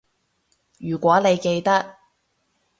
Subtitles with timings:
[0.79, 1.95] 如果你記得